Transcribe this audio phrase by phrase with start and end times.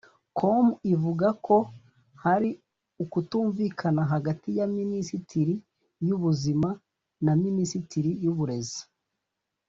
[0.37, 1.57] com ivuga ko
[2.23, 2.49] hari
[3.03, 5.53] ukutumvikana hagati ya Minisiteri
[6.07, 6.69] y’ubuzima
[7.25, 8.81] na Minisiteri y’Uburezi